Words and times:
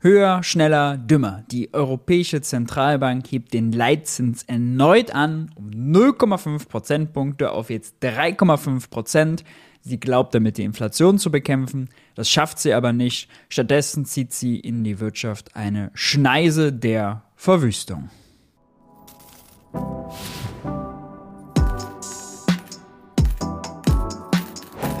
Höher, 0.00 0.44
schneller, 0.44 0.96
dümmer. 0.96 1.42
Die 1.50 1.74
Europäische 1.74 2.40
Zentralbank 2.40 3.26
hebt 3.32 3.52
den 3.52 3.72
Leitzins 3.72 4.44
erneut 4.44 5.12
an 5.12 5.50
um 5.56 5.70
0,5 5.70 6.68
Prozentpunkte 6.68 7.50
auf 7.50 7.68
jetzt 7.68 7.96
3,5 8.02 8.90
Prozent. 8.90 9.44
Sie 9.80 9.98
glaubt 9.98 10.36
damit 10.36 10.56
die 10.56 10.62
Inflation 10.62 11.18
zu 11.18 11.32
bekämpfen. 11.32 11.88
Das 12.14 12.30
schafft 12.30 12.60
sie 12.60 12.74
aber 12.74 12.92
nicht. 12.92 13.28
Stattdessen 13.48 14.04
zieht 14.04 14.32
sie 14.32 14.60
in 14.60 14.84
die 14.84 15.00
Wirtschaft 15.00 15.56
eine 15.56 15.90
Schneise 15.94 16.72
der 16.72 17.24
Verwüstung. 17.34 18.08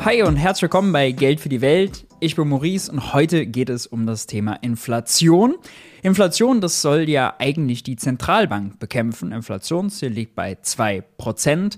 Hi 0.08 0.22
und 0.22 0.36
herzlich 0.36 0.62
willkommen 0.62 0.90
bei 0.90 1.10
Geld 1.10 1.38
für 1.38 1.50
die 1.50 1.60
Welt. 1.60 2.06
Ich 2.18 2.34
bin 2.34 2.48
Maurice 2.48 2.90
und 2.90 3.12
heute 3.12 3.44
geht 3.44 3.68
es 3.68 3.86
um 3.86 4.06
das 4.06 4.26
Thema 4.26 4.54
Inflation. 4.54 5.56
Inflation, 6.00 6.62
das 6.62 6.80
soll 6.80 7.10
ja 7.10 7.34
eigentlich 7.38 7.82
die 7.82 7.96
Zentralbank 7.96 8.78
bekämpfen. 8.78 9.32
Inflationsziel 9.32 10.08
liegt 10.08 10.34
bei 10.34 10.54
2%. 10.54 11.76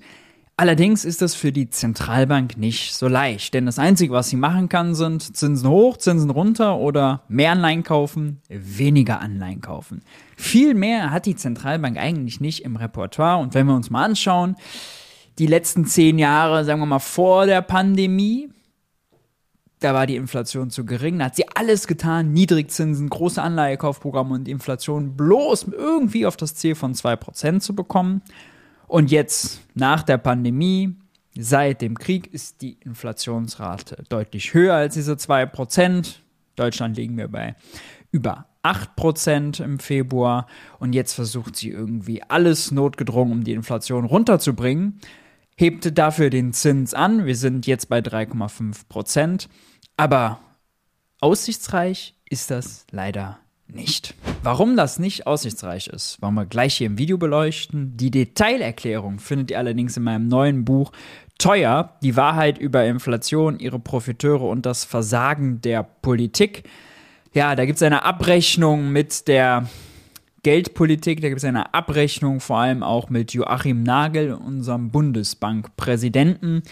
Allerdings 0.57 1.05
ist 1.05 1.23
das 1.23 1.35
für 1.35 1.51
die 1.51 1.71
Zentralbank 1.71 2.57
nicht 2.57 2.95
so 2.95 3.09
leicht, 3.09 3.53
denn 3.53 3.67
das 3.67 3.81
Einzige, 3.81 4.13
was 4.13 4.29
sie 4.29 4.37
machen 4.37 4.69
kann, 4.69 4.95
sind 4.95 5.37
Zinsen 5.37 5.69
hoch, 5.69 5.97
Zinsen 5.97 6.31
runter 6.31 6.77
oder 6.77 7.25
mehr 7.27 7.51
Anleihen 7.51 7.83
kaufen, 7.83 8.43
weniger 8.49 9.21
Anleihen 9.21 9.61
kaufen. 9.61 10.05
Viel 10.37 10.75
mehr 10.75 11.11
hat 11.11 11.27
die 11.27 11.35
Zentralbank 11.35 11.99
eigentlich 11.99 12.41
nicht 12.41 12.65
im 12.65 12.77
Repertoire 12.77 13.43
und 13.43 13.55
wenn 13.55 13.67
wir 13.67 13.75
uns 13.75 13.91
mal 13.91 14.05
anschauen, 14.05 14.55
die 15.41 15.47
letzten 15.47 15.87
zehn 15.87 16.19
Jahre, 16.19 16.67
sagen 16.67 16.81
wir 16.81 16.87
mal 16.87 16.99
vor 16.99 17.47
der 17.47 17.63
Pandemie, 17.63 18.51
da 19.79 19.95
war 19.95 20.07
die 20.07 20.17
Inflation 20.17 20.69
zu 20.69 20.85
gering. 20.85 21.19
Da 21.19 21.25
hat 21.25 21.37
sie 21.37 21.49
alles 21.55 21.87
getan, 21.87 22.35
Niedrigzinsen, 22.35 23.09
große 23.09 23.41
Anleihekaufprogramme 23.41 24.35
und 24.35 24.49
Inflation 24.49 25.17
bloß 25.17 25.69
irgendwie 25.73 26.27
auf 26.27 26.37
das 26.37 26.55
Ziel 26.57 26.75
von 26.75 26.93
2% 26.93 27.61
zu 27.61 27.75
bekommen. 27.75 28.21
Und 28.87 29.11
jetzt, 29.11 29.63
nach 29.75 30.03
der 30.03 30.19
Pandemie, 30.19 30.95
seit 31.35 31.81
dem 31.81 31.97
Krieg, 31.97 32.27
ist 32.35 32.61
die 32.61 32.77
Inflationsrate 32.85 34.05
deutlich 34.11 34.53
höher 34.53 34.75
als 34.75 34.93
diese 34.93 35.15
2%. 35.15 36.17
Deutschland 36.55 36.99
liegen 36.99 37.17
wir 37.17 37.29
bei 37.29 37.57
über 38.11 38.45
8% 38.63 39.65
im 39.65 39.79
Februar. 39.79 40.47
Und 40.79 40.93
jetzt 40.93 41.15
versucht 41.15 41.57
sie 41.57 41.71
irgendwie 41.71 42.23
alles 42.23 42.73
notgedrungen, 42.73 43.33
um 43.33 43.45
die 43.45 43.55
Inflation 43.55 44.05
runterzubringen 44.05 45.01
hebt 45.61 45.99
dafür 45.99 46.31
den 46.31 46.55
Zins 46.55 46.95
an. 46.95 47.27
Wir 47.27 47.37
sind 47.37 47.67
jetzt 47.67 47.91
bei 47.91 47.99
3,5 47.99 48.89
Prozent. 48.89 49.49
Aber 49.97 50.41
aussichtsreich 51.21 52.15
ist 52.31 52.51
das 52.51 52.87
leider 52.91 53.39
nicht. 53.69 54.15
Warum 54.43 54.75
das 54.75 54.99
nicht 54.99 55.27
aussichtsreich 55.27 55.89
ist, 55.89 56.21
wollen 56.23 56.35
wir 56.35 56.47
gleich 56.47 56.77
hier 56.77 56.87
im 56.87 56.97
Video 56.97 57.19
beleuchten. 57.19 57.97
Die 57.99 58.11
Detailerklärung 58.11 59.19
findet 59.19 59.51
ihr 59.51 59.59
allerdings 59.59 59.99
in 59.99 60.03
meinem 60.03 60.29
neuen 60.29 60.65
Buch 60.65 60.93
Teuer, 61.39 61.97
die 62.03 62.17
Wahrheit 62.17 62.57
über 62.59 62.87
Inflation, 62.87 63.59
ihre 63.59 63.79
Profiteure 63.79 64.45
und 64.45 64.65
das 64.65 64.85
Versagen 64.85 65.61
der 65.61 65.83
Politik. 65.83 66.65
Ja, 67.35 67.55
da 67.55 67.67
gibt 67.67 67.77
es 67.77 67.83
eine 67.83 68.05
Abrechnung 68.05 68.93
mit 68.93 69.29
der 69.29 69.69
Geldpolitik, 70.43 71.21
da 71.21 71.29
gibt 71.29 71.39
es 71.39 71.45
eine 71.45 71.75
Abrechnung 71.75 72.41
vor 72.41 72.59
allem 72.59 72.83
auch 72.83 73.11
mit 73.11 73.33
Joachim 73.33 73.83
Nagel, 73.83 74.33
unserem 74.33 74.91
Bundesbankpräsidenten 74.91 76.63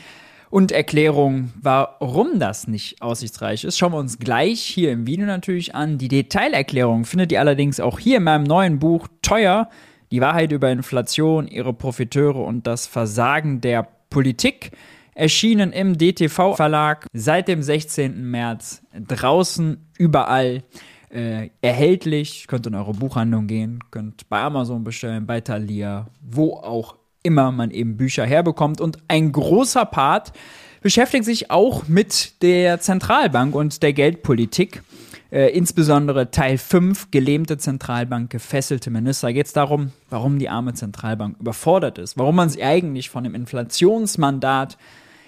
und 0.50 0.72
Erklärung, 0.72 1.52
warum 1.60 2.38
das 2.38 2.69
nicht 2.69 3.02
aussichtsreich 3.02 3.64
ist, 3.64 3.77
schauen 3.77 3.92
wir 3.92 3.98
uns 3.98 4.19
gleich 4.19 4.60
hier 4.60 4.92
im 4.92 5.06
Video 5.06 5.27
natürlich 5.27 5.75
an. 5.75 5.98
Die 5.98 6.08
Detailerklärung 6.08 7.05
findet 7.05 7.33
ihr 7.33 7.41
allerdings 7.41 7.80
auch 7.80 7.98
hier 7.98 8.16
in 8.16 8.25
meinem 8.25 8.44
neuen 8.44 8.78
Buch 8.78 9.08
Teuer, 9.20 9.69
die 10.10 10.22
Wahrheit 10.22 10.53
über 10.53 10.70
Inflation, 10.70 11.48
ihre 11.48 11.75
Profiteure 11.75 12.44
und 12.44 12.66
das 12.66 12.86
Versagen 12.86 13.60
der 13.60 13.86
Politik. 14.08 14.71
Erschienen 15.15 15.72
im 15.72 15.98
DTV 15.98 16.54
Verlag 16.54 17.06
seit 17.12 17.48
dem 17.48 17.62
16. 17.62 18.31
März 18.31 18.82
draußen 18.94 19.88
überall 19.98 20.62
äh, 21.10 21.50
erhältlich. 21.60 22.46
Könnt 22.46 22.66
in 22.66 22.74
eure 22.74 22.94
Buchhandlung 22.94 23.46
gehen, 23.46 23.82
könnt 23.91 24.28
bei 24.28 24.41
Amazon 24.41 24.84
bestellen, 24.84 25.26
bei 25.26 25.41
Thalia, 25.41 26.08
wo 26.20 26.54
auch 26.54 26.96
immer 27.22 27.52
man 27.52 27.70
eben 27.70 27.96
Bücher 27.96 28.24
herbekommt. 28.24 28.80
Und 28.80 28.98
ein 29.08 29.32
großer 29.32 29.84
Part 29.84 30.32
beschäftigt 30.80 31.24
sich 31.24 31.50
auch 31.50 31.88
mit 31.88 32.42
der 32.42 32.80
Zentralbank 32.80 33.54
und 33.54 33.82
der 33.82 33.92
Geldpolitik. 33.92 34.82
Äh, 35.30 35.50
insbesondere 35.54 36.30
Teil 36.30 36.56
5, 36.56 37.10
gelähmte 37.10 37.58
Zentralbank, 37.58 38.30
gefesselte 38.30 38.91
Minister, 38.91 39.32
geht 39.32 39.47
es 39.47 39.52
darum, 39.52 39.92
warum 40.08 40.38
die 40.38 40.48
arme 40.48 40.72
Zentralbank 40.72 41.38
überfordert 41.38 41.98
ist, 41.98 42.16
warum 42.16 42.36
man 42.36 42.48
sie 42.48 42.62
eigentlich 42.62 43.10
von 43.10 43.24
dem 43.24 43.34
Inflationsmandat 43.34 44.78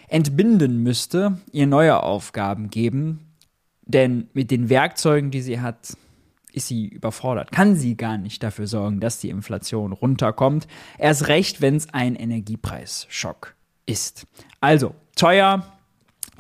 entbinden 0.09 0.83
müsste, 0.83 1.39
ihr 1.53 1.67
neue 1.67 2.03
Aufgaben 2.03 2.71
geben, 2.71 3.30
denn 3.91 4.29
mit 4.33 4.51
den 4.51 4.69
Werkzeugen, 4.69 5.31
die 5.31 5.43
sie 5.43 5.61
hat, 5.61 5.97
ist 6.53 6.69
sie 6.69 6.89
überfordert, 6.89 7.53
kann 7.53 7.77
sie 7.77 7.97
gar 7.97 8.19
nicht 8.19 8.43
dafür 8.43 8.67
sorgen, 8.67 9.01
dass 9.01 9.21
die 9.21 9.29
Inflation 9.29 9.93
runterkommt. 9.93 10.67
Erst 10.99 11.29
recht, 11.29 11.61
wenn 11.61 11.77
es 11.77 11.93
ein 11.93 12.17
Energiepreisschock 12.17 13.55
ist. 13.87 14.27
Also, 14.61 14.95
teuer. 15.17 15.65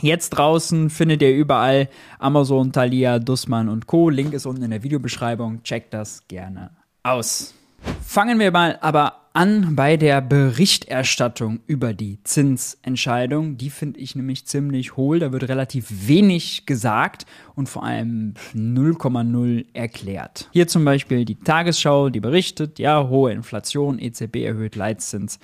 Jetzt 0.02 0.30
draußen 0.30 0.88
findet 0.88 1.20
ihr 1.20 1.34
überall 1.34 1.88
Amazon, 2.18 2.72
Thalia, 2.72 3.18
Dussmann 3.18 3.68
und 3.68 3.86
Co. 3.86 4.08
Link 4.08 4.32
ist 4.32 4.46
unten 4.46 4.62
in 4.62 4.70
der 4.70 4.82
Videobeschreibung. 4.82 5.62
Checkt 5.62 5.92
das 5.92 6.26
gerne 6.26 6.70
aus. 7.02 7.54
Fangen 8.02 8.38
wir 8.38 8.50
mal 8.50 8.78
aber 8.80 9.19
an 9.32 9.76
bei 9.76 9.96
der 9.96 10.20
Berichterstattung 10.20 11.60
über 11.66 11.94
die 11.94 12.18
Zinsentscheidung. 12.24 13.56
Die 13.56 13.70
finde 13.70 14.00
ich 14.00 14.16
nämlich 14.16 14.46
ziemlich 14.46 14.96
hohl. 14.96 15.20
Da 15.20 15.32
wird 15.32 15.48
relativ 15.48 16.08
wenig 16.08 16.66
gesagt 16.66 17.26
und 17.54 17.68
vor 17.68 17.84
allem 17.84 18.34
0,0 18.54 19.66
erklärt. 19.72 20.48
Hier 20.52 20.66
zum 20.66 20.84
Beispiel 20.84 21.24
die 21.24 21.36
Tagesschau, 21.36 22.10
die 22.10 22.20
berichtet, 22.20 22.78
ja, 22.78 23.08
hohe 23.08 23.32
Inflation, 23.32 23.98
EZB 23.98 24.36
erhöht 24.44 24.76
Leitzins 24.76 25.38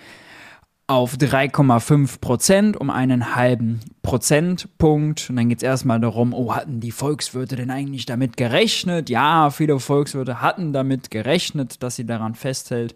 auf 0.88 1.14
3,5 1.14 2.20
Prozent 2.20 2.76
um 2.76 2.90
einen 2.90 3.34
halben 3.34 3.80
Prozentpunkt. 4.02 5.28
Und 5.28 5.36
dann 5.36 5.48
geht 5.48 5.58
es 5.58 5.64
erstmal 5.64 5.98
darum, 5.98 6.32
oh, 6.32 6.54
hatten 6.54 6.78
die 6.80 6.92
Volkswirte 6.92 7.56
denn 7.56 7.70
eigentlich 7.70 8.06
damit 8.06 8.36
gerechnet? 8.36 9.10
Ja, 9.10 9.50
viele 9.50 9.80
Volkswirte 9.80 10.40
hatten 10.42 10.72
damit 10.72 11.10
gerechnet, 11.10 11.82
dass 11.82 11.96
sie 11.96 12.06
daran 12.06 12.34
festhält 12.36 12.94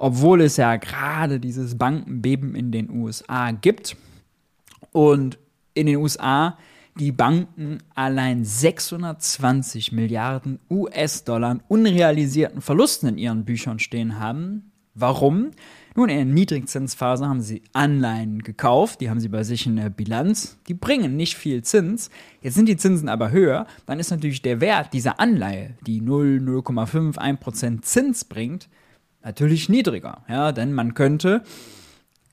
obwohl 0.00 0.40
es 0.40 0.56
ja 0.56 0.76
gerade 0.76 1.38
dieses 1.38 1.76
Bankenbeben 1.76 2.54
in 2.54 2.72
den 2.72 2.88
USA 2.90 3.50
gibt 3.50 3.96
und 4.92 5.38
in 5.74 5.86
den 5.86 5.96
USA 5.96 6.56
die 6.98 7.12
Banken 7.12 7.78
allein 7.94 8.42
620 8.42 9.92
Milliarden 9.92 10.58
US-Dollar 10.70 11.58
unrealisierten 11.68 12.62
Verlusten 12.62 13.10
in 13.10 13.18
ihren 13.18 13.44
Büchern 13.44 13.78
stehen 13.78 14.18
haben. 14.18 14.72
Warum? 14.94 15.50
Nun, 15.94 16.08
in 16.08 16.16
der 16.16 16.24
Niedrigzinsphase 16.24 17.28
haben 17.28 17.42
sie 17.42 17.62
Anleihen 17.74 18.42
gekauft, 18.42 19.02
die 19.02 19.10
haben 19.10 19.20
sie 19.20 19.28
bei 19.28 19.42
sich 19.42 19.66
in 19.66 19.76
der 19.76 19.90
Bilanz, 19.90 20.56
die 20.66 20.74
bringen 20.74 21.16
nicht 21.16 21.36
viel 21.36 21.62
Zins. 21.62 22.08
Jetzt 22.40 22.54
sind 22.54 22.70
die 22.70 22.78
Zinsen 22.78 23.10
aber 23.10 23.32
höher, 23.32 23.66
dann 23.84 24.00
ist 24.00 24.10
natürlich 24.10 24.40
der 24.40 24.62
Wert 24.62 24.94
dieser 24.94 25.20
Anleihe, 25.20 25.74
die 25.86 26.00
0, 26.00 26.40
0,5, 26.42 27.18
1% 27.18 27.82
Zins 27.82 28.24
bringt, 28.24 28.70
natürlich 29.22 29.68
niedriger, 29.68 30.24
ja, 30.28 30.52
denn 30.52 30.72
man 30.72 30.94
könnte 30.94 31.42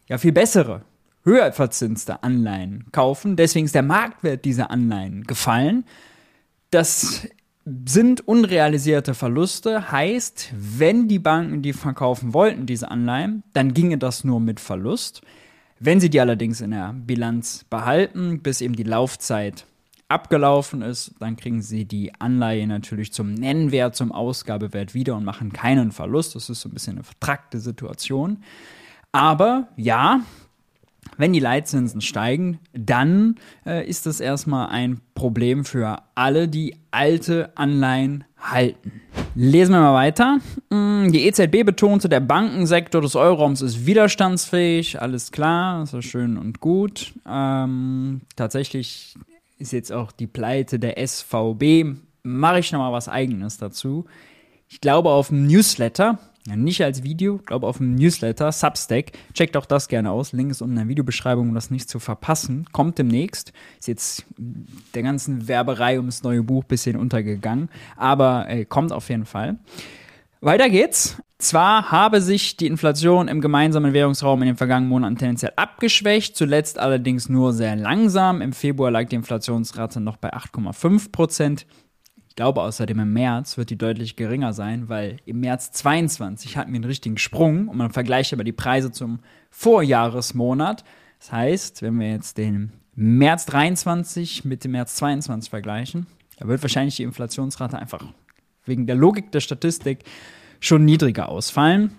ja 0.08 0.18
viel 0.18 0.31
bessere, 0.31 0.84
höher 1.24 1.52
verzinste 1.52 2.24
Anleihen 2.24 2.86
kaufen. 2.92 3.36
Deswegen 3.36 3.66
ist 3.66 3.75
der 3.75 3.84
Marktwert 3.84 4.46
dieser 4.46 4.72
Anleihen 4.72 5.24
gefallen. 5.24 5.86
Das 6.72 7.28
sind 7.86 8.25
unrealisierte 8.28 9.14
Verluste, 9.14 9.92
heißt, 9.92 10.54
wenn 10.56 11.07
die 11.10 11.19
Banken 11.19 11.62
die 11.62 11.74
verkaufen 11.74 12.34
wollten, 12.34 12.66
diese 12.66 12.90
Anleihen, 12.90 13.44
dann 13.54 13.74
ginge 13.74 13.98
das 13.98 14.24
nur 14.24 14.40
mit 14.40 14.60
Verlust. 14.60 15.22
Wenn 15.80 16.00
sie 16.00 16.10
die 16.10 16.22
allerdings 16.22 16.62
in 16.62 16.72
der 16.72 16.94
Bilanz 16.94 17.66
behalten, 17.69 18.42
bis 18.42 18.62
eben 18.62 18.75
die 18.75 18.83
Laufzeit 18.83 19.66
abgelaufen 20.09 20.81
ist, 20.81 21.15
dann 21.19 21.36
kriegen 21.36 21.62
sie 21.62 21.86
die 21.86 22.13
Anleihe 22.19 22.65
natürlich 22.68 23.12
zum 23.12 23.33
Nennwert, 23.33 23.95
zum 23.95 24.12
Ausgabewert 24.12 24.94
wieder 24.94 25.15
und 25.15 25.25
machen 25.25 25.51
keinen 25.51 25.92
Verlust. 25.92 26.36
Das 26.36 26.50
ist 26.50 26.62
so 26.62 26.69
ein 26.69 26.74
bisschen 26.74 26.94
eine 26.94 27.04
vertrackte 27.04 27.59
Situation. 27.59 28.44
Aber 29.12 29.68
ja, 29.75 30.21
wenn 31.18 31.33
die 31.33 31.39
Leitzinsen 31.39 32.01
steigen, 32.01 32.59
dann 32.74 33.36
äh, 33.65 33.88
ist 33.88 34.06
das 34.06 34.19
erstmal 34.19 34.69
ein 34.69 35.01
Problem 35.15 35.65
für 35.65 36.00
alle, 36.15 36.48
die 36.48 36.75
alte 36.92 37.51
Anleihen 37.56 38.24
halten. 38.38 39.01
Lesen 39.33 39.74
wir 39.74 39.81
mal 39.81 39.94
weiter. 39.94 40.39
Mm, 40.69 41.12
die 41.12 41.25
EZB 41.25 41.63
betonte, 41.65 42.09
der 42.09 42.19
Bankensektor 42.19 43.01
des 43.01 43.15
Euroraums 43.15 43.62
ist 43.62 43.86
widerstandsfähig. 43.86 45.01
Alles 45.01 45.31
klar, 45.31 45.81
das 45.81 45.94
ist 45.94 46.06
schön 46.06 46.38
und 46.38 46.59
gut. 46.59 47.13
Ähm, 47.27 48.21
tatsächlich 48.36 49.15
ist 49.57 49.74
jetzt 49.74 49.92
auch 49.92 50.12
die 50.12 50.27
Pleite 50.27 50.80
der 50.80 50.95
SVB 51.06 51.98
mache 52.24 52.59
ich 52.59 52.71
nochmal 52.71 52.92
was 52.92 53.07
eigenes 53.07 53.57
dazu. 53.57 54.06
Ich 54.69 54.81
glaube 54.81 55.09
auf 55.09 55.30
dem 55.30 55.48
Newsletter, 55.48 56.19
nicht 56.56 56.83
als 56.83 57.04
Video, 57.04 57.39
glaube 57.39 57.68
auf 57.68 57.77
dem 57.77 57.95
Newsletter, 57.95 58.51
Substack. 58.51 59.12
Checkt 59.33 59.57
auch 59.57 59.65
das 59.65 59.88
gerne 59.88 60.12
aus. 60.12 60.31
Link 60.31 60.51
ist 60.51 60.62
unten 60.62 60.75
in 60.75 60.80
der 60.83 60.88
Videobeschreibung, 60.88 61.50
um 61.50 61.56
das 61.56 61.71
nicht 61.71 61.89
zu 61.89 62.00
verpassen. 62.00 62.65
Kommt 62.71 62.98
demnächst. 62.98 63.51
Ist 63.80 63.88
jetzt 63.88 64.25
der 64.94 65.04
ganzen 65.04 65.48
Werberei 65.48 66.00
um 66.00 66.06
das 66.06 66.24
neue 66.24 66.44
Buch 66.44 66.63
ein 66.63 66.68
bisschen 66.68 66.95
untergegangen. 66.95 67.69
Aber 67.98 68.50
äh, 68.50 68.65
kommt 68.65 68.94
auf 68.94 69.09
jeden 69.09 69.25
Fall. 69.25 69.57
Weiter 70.42 70.69
geht's. 70.69 71.22
Zwar 71.39 71.92
habe 71.92 72.19
sich 72.19 72.57
die 72.57 72.66
Inflation 72.66 73.28
im 73.28 73.42
gemeinsamen 73.42 73.94
Währungsraum 73.94 74.42
in 74.42 74.48
den 74.48 74.57
vergangenen 74.57 74.89
Monaten 74.89 75.18
tendenziell 75.18 75.54
abgeschwächt, 75.56 76.36
zuletzt 76.36 76.80
allerdings 76.80 77.30
nur 77.30 77.54
sehr 77.54 77.75
langsam. 77.75 78.42
Im 78.42 78.54
Februar 78.54 78.89
lag 78.89 79.07
die 79.07 79.16
Inflationsrate 79.16 80.00
noch 80.00 80.18
bei 80.18 80.34
8,5 80.34 81.12
Prozent. 81.12 81.68
Ich 82.28 82.36
glaube 82.36 82.62
außerdem 82.62 83.00
im 83.00 83.13
März 83.13 83.57
wird 83.57 83.69
die 83.69 83.78
deutlich 83.78 84.16
geringer 84.16 84.54
sein, 84.54 84.89
weil 84.89 85.18
im 85.25 85.39
März 85.39 85.72
22 85.74 86.57
hatten 86.57 86.72
wir 86.72 86.78
einen 86.78 86.86
richtigen 86.86 87.18
Sprung 87.18 87.68
und 87.68 87.78
man 87.78 87.92
vergleicht 87.92 88.33
aber 88.33 88.44
die 88.44 88.51
Preise 88.51 88.92
zum 88.92 89.19
Vorjahresmonat. 89.51 90.83
Das 91.19 91.31
heißt, 91.31 91.81
wenn 91.83 92.00
wir 92.00 92.12
jetzt 92.12 92.38
den 92.38 92.74
März 92.95 93.45
23 93.48 94.44
mit 94.45 94.63
dem 94.63 94.72
März 94.72 94.95
22 94.95 95.51
vergleichen, 95.51 96.07
da 96.38 96.48
wird 96.48 96.63
wahrscheinlich 96.63 96.95
die 96.95 97.04
Inflationsrate 97.04 97.78
einfach 97.78 98.04
wegen 98.68 98.88
der 98.88 98.96
Logik 98.96 99.31
der 99.31 99.40
Statistik 99.40 100.00
schon 100.60 100.86
niedriger 100.86 101.30
ausfallen. 101.30 101.92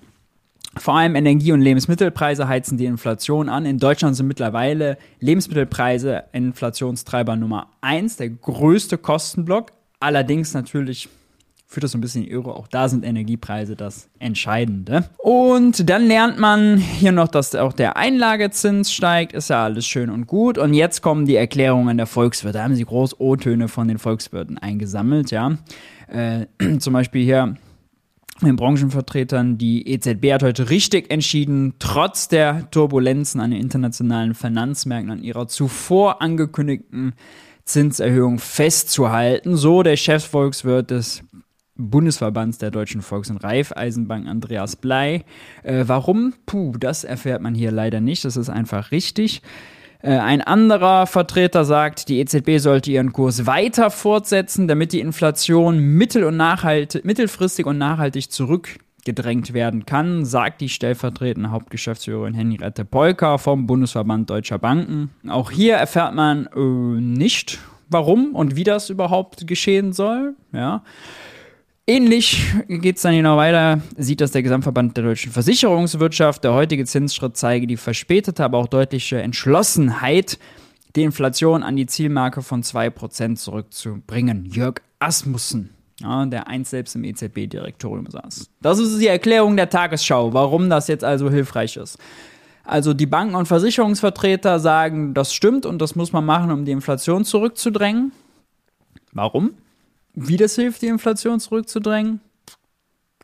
Vor 0.76 0.94
allem 0.96 1.16
Energie- 1.16 1.52
und 1.52 1.60
Lebensmittelpreise 1.60 2.46
heizen 2.46 2.78
die 2.78 2.84
Inflation 2.84 3.48
an. 3.48 3.64
In 3.66 3.78
Deutschland 3.78 4.16
sind 4.16 4.28
mittlerweile 4.28 4.98
Lebensmittelpreise 5.20 6.24
Inflationstreiber 6.32 7.36
Nummer 7.36 7.68
eins, 7.80 8.16
der 8.16 8.28
größte 8.28 8.98
Kostenblock. 8.98 9.72
Allerdings 9.98 10.54
natürlich 10.54 11.08
führt 11.66 11.84
das 11.84 11.94
ein 11.94 12.00
bisschen 12.00 12.24
in 12.24 12.34
Euro. 12.34 12.52
Auch 12.52 12.68
da 12.68 12.88
sind 12.88 13.04
Energiepreise 13.04 13.76
das 13.76 14.08
Entscheidende. 14.18 15.08
Und 15.18 15.88
dann 15.88 16.06
lernt 16.06 16.38
man 16.38 16.78
hier 16.78 17.12
noch, 17.12 17.28
dass 17.28 17.54
auch 17.54 17.72
der 17.72 17.96
Einlagezins 17.96 18.92
steigt. 18.92 19.32
Ist 19.32 19.50
ja 19.50 19.64
alles 19.64 19.86
schön 19.86 20.10
und 20.10 20.26
gut. 20.26 20.56
Und 20.58 20.72
jetzt 20.72 21.02
kommen 21.02 21.26
die 21.26 21.36
Erklärungen 21.36 21.96
der 21.96 22.06
Volkswirte. 22.06 22.58
Da 22.58 22.64
haben 22.64 22.74
sie 22.74 22.84
groß 22.84 23.20
O-Töne 23.20 23.68
von 23.68 23.88
den 23.88 23.98
Volkswirten 23.98 24.58
eingesammelt, 24.58 25.30
ja. 25.30 25.58
Äh, 26.08 26.46
zum 26.78 26.92
Beispiel 26.92 27.24
hier 27.24 27.56
den 28.42 28.56
Branchenvertretern, 28.56 29.58
die 29.58 29.88
EZB 29.88 30.32
hat 30.32 30.42
heute 30.42 30.70
richtig 30.70 31.10
entschieden, 31.10 31.74
trotz 31.78 32.28
der 32.28 32.70
Turbulenzen 32.70 33.40
an 33.40 33.50
den 33.50 33.60
internationalen 33.60 34.34
Finanzmärkten 34.34 35.10
an 35.10 35.22
ihrer 35.22 35.48
zuvor 35.48 36.22
angekündigten 36.22 37.14
Zinserhöhung 37.64 38.38
festzuhalten. 38.38 39.56
So 39.56 39.82
der 39.82 39.96
Chefsvolkswirt 39.96 40.90
des 40.90 41.24
Bundesverbands 41.74 42.58
der 42.58 42.70
Deutschen 42.70 43.02
Volks- 43.02 43.30
und 43.30 43.42
Raiffeisenbank, 43.42 44.26
Andreas 44.26 44.76
Blei. 44.76 45.24
Äh, 45.62 45.84
warum? 45.86 46.34
Puh, 46.46 46.72
das 46.78 47.04
erfährt 47.04 47.42
man 47.42 47.54
hier 47.54 47.70
leider 47.70 48.00
nicht. 48.00 48.24
Das 48.24 48.36
ist 48.36 48.50
einfach 48.50 48.90
richtig. 48.90 49.42
Äh, 50.00 50.18
ein 50.18 50.42
anderer 50.42 51.06
Vertreter 51.06 51.64
sagt, 51.64 52.08
die 52.08 52.20
EZB 52.20 52.58
sollte 52.58 52.90
ihren 52.90 53.12
Kurs 53.12 53.46
weiter 53.46 53.90
fortsetzen, 53.90 54.68
damit 54.68 54.92
die 54.92 55.00
Inflation 55.00 55.78
mittel 55.78 56.24
und 56.24 56.36
mittelfristig 56.36 57.66
und 57.66 57.78
nachhaltig 57.78 58.30
zurückgedrängt 58.30 59.54
werden 59.54 59.86
kann, 59.86 60.24
sagt 60.24 60.60
die 60.60 60.68
stellvertretende 60.68 61.50
Hauptgeschäftsführerin 61.50 62.34
Henriette 62.34 62.84
Polka 62.84 63.38
vom 63.38 63.66
Bundesverband 63.66 64.30
Deutscher 64.30 64.58
Banken. 64.58 65.10
Auch 65.28 65.50
hier 65.50 65.74
erfährt 65.74 66.14
man 66.14 66.46
äh, 66.54 66.60
nicht, 66.60 67.58
warum 67.88 68.34
und 68.36 68.54
wie 68.54 68.64
das 68.64 68.90
überhaupt 68.90 69.46
geschehen 69.48 69.92
soll. 69.92 70.34
Ja. 70.52 70.84
Ähnlich 71.88 72.44
geht 72.68 72.96
es 72.96 73.02
dann 73.02 73.18
noch 73.22 73.38
weiter, 73.38 73.80
sieht 73.96 74.20
das 74.20 74.32
der 74.32 74.42
Gesamtverband 74.42 74.94
der 74.94 75.04
deutschen 75.04 75.32
Versicherungswirtschaft. 75.32 76.44
Der 76.44 76.52
heutige 76.52 76.84
Zinsschritt 76.84 77.38
zeige 77.38 77.66
die 77.66 77.78
verspätete, 77.78 78.44
aber 78.44 78.58
auch 78.58 78.66
deutliche 78.66 79.22
Entschlossenheit, 79.22 80.38
die 80.96 81.02
Inflation 81.02 81.62
an 81.62 81.76
die 81.76 81.86
Zielmarke 81.86 82.42
von 82.42 82.62
2% 82.62 83.36
zurückzubringen. 83.36 84.44
Jörg 84.44 84.82
Asmussen, 84.98 85.70
ja, 85.98 86.26
der 86.26 86.46
einst 86.46 86.72
selbst 86.72 86.94
im 86.94 87.04
EZB-Direktorium 87.04 88.10
saß. 88.10 88.50
Das 88.60 88.78
ist 88.78 89.00
die 89.00 89.06
Erklärung 89.06 89.56
der 89.56 89.70
Tagesschau, 89.70 90.34
warum 90.34 90.68
das 90.68 90.88
jetzt 90.88 91.04
also 91.04 91.30
hilfreich 91.30 91.78
ist. 91.78 91.96
Also 92.64 92.92
die 92.92 93.06
Banken- 93.06 93.34
und 93.34 93.48
Versicherungsvertreter 93.48 94.60
sagen, 94.60 95.14
das 95.14 95.32
stimmt 95.32 95.64
und 95.64 95.80
das 95.80 95.96
muss 95.96 96.12
man 96.12 96.26
machen, 96.26 96.50
um 96.50 96.66
die 96.66 96.72
Inflation 96.72 97.24
zurückzudrängen. 97.24 98.12
Warum? 99.14 99.54
Wie 100.14 100.36
das 100.36 100.54
hilft, 100.54 100.82
die 100.82 100.86
Inflation 100.86 101.40
zurückzudrängen? 101.40 102.20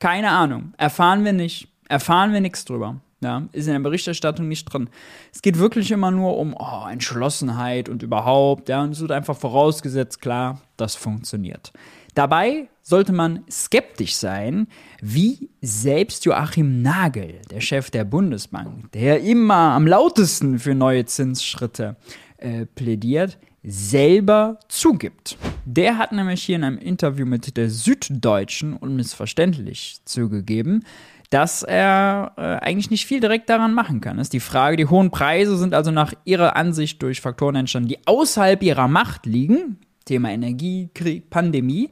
Keine 0.01 0.31
Ahnung. 0.31 0.75
Erfahren 0.77 1.25
wir 1.25 1.33
nicht. 1.33 1.69
Erfahren 1.89 2.33
wir 2.33 2.41
nichts 2.41 2.65
drüber. 2.65 3.01
Ja, 3.21 3.49
ist 3.53 3.67
in 3.67 3.73
der 3.73 3.81
Berichterstattung 3.81 4.49
nicht 4.49 4.67
drin. 4.67 4.91
Es 5.33 5.41
geht 5.41 5.59
wirklich 5.59 5.91
immer 5.91 6.11
nur 6.11 6.37
um 6.37 6.55
oh, 6.55 6.87
Entschlossenheit 6.87 7.89
und 7.89 8.03
überhaupt. 8.03 8.69
Ja, 8.69 8.83
und 8.83 8.91
es 8.91 9.01
wird 9.01 9.13
einfach 9.13 9.37
vorausgesetzt, 9.37 10.21
klar, 10.21 10.61
das 10.77 10.95
funktioniert. 10.95 11.73
Dabei 12.15 12.69
sollte 12.83 13.13
man 13.13 13.43
skeptisch 13.51 14.15
sein, 14.15 14.69
wie 15.01 15.49
selbst 15.63 16.27
Joachim 16.27 16.83
Nagel, 16.83 17.41
der 17.51 17.61
Chef 17.61 17.91
der 17.91 18.05
Bundesbank, 18.05 18.93
der 18.93 19.23
immer 19.23 19.73
am 19.73 19.87
lautesten 19.87 20.59
für 20.59 20.75
neue 20.75 21.07
Zinsschritte 21.07 21.97
äh, 22.37 22.67
plädiert, 22.67 23.39
selber 23.65 24.59
zugibt. 24.69 25.39
Der 25.65 25.97
hat 25.97 26.13
nämlich 26.13 26.43
hier 26.43 26.57
in 26.57 26.65
einem 26.65 26.79
Interview 26.79 27.25
mit 27.25 27.57
der 27.57 27.71
Süddeutschen 27.71 28.77
unmissverständlich 28.77 30.01
zugegeben, 30.05 30.85
dass 31.31 31.63
er 31.63 32.33
äh, 32.37 32.43
eigentlich 32.65 32.91
nicht 32.91 33.07
viel 33.07 33.21
direkt 33.21 33.49
daran 33.49 33.75
machen 33.75 34.01
kann. 34.01 34.19
Das 34.19 34.27
ist 34.27 34.35
die 34.35 34.41
Frage, 34.41 34.77
die 34.77 34.87
hohen 34.87 35.11
Preise 35.11 35.57
sind 35.57 35.75
also 35.75 35.91
nach 35.91 36.13
ihrer 36.25 36.57
Ansicht 36.57 37.03
durch 37.03 37.21
Faktoren 37.21 37.57
entstanden, 37.57 37.89
die 37.89 38.07
außerhalb 38.07 38.63
ihrer 38.63 38.87
Macht 38.87 39.27
liegen. 39.27 39.79
Thema 40.05 40.31
Energie, 40.31 40.91
Krieg, 40.93 41.31
Pandemie. 41.31 41.91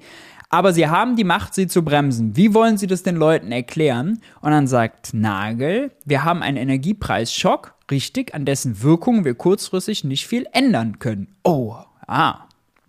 Aber 0.53 0.75
sie 0.75 0.87
haben 0.87 1.17
die 1.17 1.25
Macht, 1.25 1.55
sie 1.55 1.67
zu 1.67 1.83
bremsen. 1.83 2.37
Wie 2.37 2.53
wollen 2.53 2.77
sie 2.77 2.87
das 2.87 3.03
den 3.03 3.17
Leuten 3.17 3.51
erklären? 3.53 4.21
Und 4.43 4.51
dann 4.51 4.67
sagt 4.67 5.15
Nagel, 5.15 5.93
wir 6.05 6.25
haben 6.25 6.43
einen 6.43 6.59
Energiepreisschock 6.59 7.75
richtig, 7.91 8.35
an 8.35 8.45
dessen 8.45 8.83
Wirkung 8.83 9.25
wir 9.25 9.35
kurzfristig 9.35 10.05
nicht 10.05 10.27
viel 10.27 10.47
ändern 10.53 10.99
können. 10.99 11.35
Oh, 11.43 11.77
ah, 12.07 12.41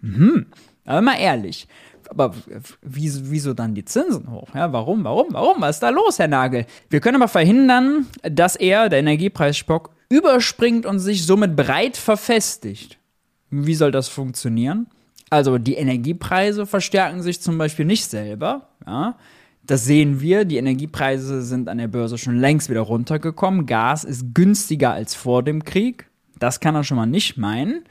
mhm. 0.01 0.47
Aber 0.83 1.01
mal 1.01 1.15
ehrlich. 1.15 1.69
Aber 2.09 2.35
wieso, 2.81 3.53
dann 3.53 3.75
die 3.75 3.85
Zinsen 3.85 4.29
hoch? 4.29 4.49
Ja, 4.53 4.73
warum, 4.73 5.05
warum, 5.05 5.27
warum? 5.31 5.61
Was 5.61 5.77
ist 5.77 5.83
da 5.83 5.89
los, 5.89 6.19
Herr 6.19 6.27
Nagel? 6.27 6.65
Wir 6.89 6.99
können 6.99 7.15
aber 7.15 7.29
verhindern, 7.29 8.07
dass 8.23 8.57
er, 8.57 8.89
der 8.89 8.99
Energiepreisspock, 8.99 9.89
überspringt 10.09 10.85
und 10.85 10.99
sich 10.99 11.25
somit 11.25 11.55
breit 11.55 11.95
verfestigt. 11.95 12.97
Wie 13.49 13.75
soll 13.75 13.91
das 13.91 14.09
funktionieren? 14.09 14.87
Also 15.33 15.57
die 15.57 15.73
Energiepreise 15.73 16.67
verstärken 16.67 17.23
sich 17.23 17.41
zum 17.41 17.57
Beispiel 17.57 17.85
nicht 17.85 18.07
selber. 18.07 18.67
Ja? 18.85 19.15
Das 19.63 19.83
sehen 19.83 20.21
wir. 20.21 20.45
Die 20.45 20.57
Energiepreise 20.57 21.41
sind 21.41 21.69
an 21.69 21.79
der 21.79 21.87
Börse 21.87 22.19
schon 22.19 22.37
längst 22.37 22.69
wieder 22.69 22.81
runtergekommen. 22.81 23.65
Gas 23.65 24.03
ist 24.03 24.35
günstiger 24.35 24.91
als 24.91 25.15
vor 25.15 25.41
dem 25.41 25.63
Krieg. 25.63 26.07
Das 26.37 26.59
kann 26.59 26.75
er 26.75 26.83
schon 26.83 26.97
mal 26.97 27.07
nicht 27.07 27.35
meinen. 27.35 27.83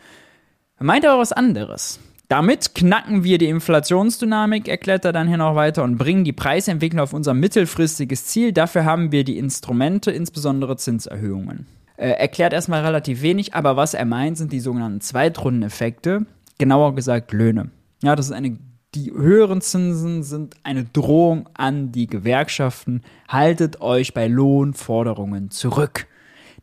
Er 0.79 0.87
meint 0.87 1.05
aber 1.05 1.21
was 1.21 1.33
anderes. 1.33 1.99
Damit 2.29 2.77
knacken 2.77 3.25
wir 3.25 3.39
die 3.39 3.49
Inflationsdynamik, 3.49 4.69
erklärt 4.69 5.05
er 5.05 5.13
dann 5.13 5.27
hier 5.27 5.37
noch 5.37 5.57
weiter, 5.57 5.83
und 5.83 5.99
bringen 5.99 6.23
die 6.23 6.33
Preisentwicklung 6.33 7.01
auf 7.01 7.13
unser 7.13 7.35
mittelfristiges 7.35 8.27
Ziel. 8.27 8.53
Dafür 8.53 8.85
haben 8.85 9.11
wir 9.11 9.25
die 9.25 9.37
Instrumente, 9.37 10.13
insbesondere 10.13 10.77
Zinserhöhungen. 10.77 11.67
Er 11.97 12.21
erklärt 12.21 12.53
erstmal 12.53 12.85
relativ 12.85 13.21
wenig, 13.21 13.53
aber 13.55 13.77
was 13.77 13.95
er 13.95 14.05
meint, 14.05 14.39
sind 14.39 14.53
die 14.53 14.61
sogenannten 14.61 15.01
Zweitrundeneffekte, 15.01 16.27
genauer 16.59 16.95
gesagt 16.95 17.33
Löhne. 17.33 17.71
Ja, 18.03 18.17
das 18.17 18.27
ist 18.27 18.33
eine 18.33 18.59
die 18.95 19.11
höheren 19.11 19.63
Zinsen 19.63 20.23
sind 20.23 20.57
eine 20.65 20.85
Drohung 20.85 21.49
an 21.55 21.93
die 21.93 22.07
Gewerkschaften. 22.07 23.03
Haltet 23.27 23.81
euch 23.81 24.13
bei 24.13 24.29
Lohnforderungen 24.29 25.51
zurück. 25.51 26.07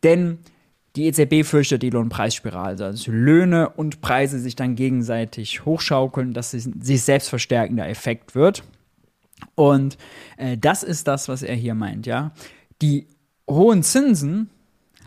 Denn 0.03 0.38
die 0.96 1.05
EZB 1.05 1.43
fürchtet 1.43 1.81
die 1.81 1.89
Lohnpreisspirale, 1.89 2.69
also 2.69 2.84
dass 2.86 3.08
Löhne 3.08 3.69
und 3.69 4.01
Preise 4.01 4.39
sich 4.39 4.55
dann 4.55 4.75
gegenseitig 4.75 5.65
hochschaukeln, 5.65 6.34
dass 6.34 6.53
es 6.53 6.63
sich 6.79 7.01
selbst 7.01 7.29
verstärkender 7.29 7.88
Effekt 7.88 8.36
wird. 8.36 8.63
Und 9.55 9.98
äh, 10.38 10.58
das 10.58 10.84
ist 10.84 11.08
das, 11.08 11.29
was 11.29 11.41
er 11.41 11.55
hier 11.55 11.74
meint, 11.74 12.05
ja. 12.05 12.31
Die 12.81 13.08
hohen 13.50 13.84
Zinsen 13.84 14.50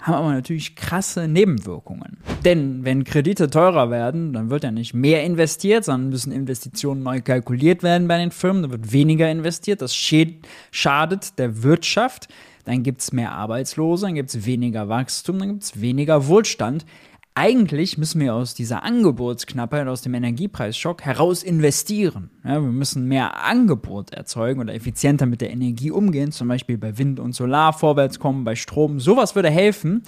haben 0.02 0.14
aber 0.14 0.32
natürlich 0.32 0.76
krasse 0.76 1.28
Nebenwirkungen. 1.28 2.18
Denn 2.44 2.84
wenn 2.84 3.04
Kredite 3.04 3.48
teurer 3.48 3.90
werden, 3.90 4.32
dann 4.32 4.50
wird 4.50 4.64
ja 4.64 4.70
nicht 4.70 4.94
mehr 4.94 5.24
investiert, 5.24 5.84
sondern 5.84 6.10
müssen 6.10 6.32
Investitionen 6.32 7.02
neu 7.02 7.20
kalkuliert 7.20 7.82
werden 7.82 8.08
bei 8.08 8.18
den 8.18 8.32
Firmen, 8.32 8.62
dann 8.62 8.72
wird 8.72 8.92
weniger 8.92 9.30
investiert, 9.30 9.80
das 9.80 9.94
schadet 9.94 11.38
der 11.38 11.62
Wirtschaft, 11.62 12.28
dann 12.64 12.82
gibt 12.82 13.00
es 13.00 13.12
mehr 13.12 13.32
Arbeitslose, 13.32 14.06
dann 14.06 14.14
gibt 14.14 14.30
es 14.30 14.44
weniger 14.44 14.88
Wachstum, 14.88 15.38
dann 15.38 15.48
gibt 15.48 15.62
es 15.62 15.80
weniger 15.80 16.26
Wohlstand. 16.26 16.84
Eigentlich 17.34 17.96
müssen 17.96 18.20
wir 18.20 18.34
aus 18.34 18.54
dieser 18.54 18.82
Angebotsknappheit, 18.82 19.88
aus 19.88 20.02
dem 20.02 20.12
Energiepreisschock 20.12 21.02
heraus 21.02 21.42
investieren. 21.42 22.30
Ja, 22.44 22.54
wir 22.54 22.60
müssen 22.60 23.08
mehr 23.08 23.42
Angebot 23.44 24.12
erzeugen 24.12 24.60
oder 24.60 24.74
effizienter 24.74 25.24
mit 25.24 25.40
der 25.40 25.50
Energie 25.50 25.90
umgehen, 25.90 26.30
zum 26.30 26.48
Beispiel 26.48 26.76
bei 26.76 26.98
Wind 26.98 27.18
und 27.20 27.34
Solar 27.34 27.72
vorwärts 27.72 28.18
kommen, 28.18 28.44
bei 28.44 28.54
Strom. 28.54 29.00
Sowas 29.00 29.34
würde 29.34 29.50
helfen. 29.50 30.02